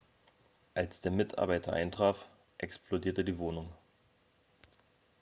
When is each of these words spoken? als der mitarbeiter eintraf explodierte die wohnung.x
als 0.73 1.01
der 1.01 1.11
mitarbeiter 1.11 1.73
eintraf 1.73 2.27
explodierte 2.57 3.23
die 3.23 3.37
wohnung.x 3.37 3.69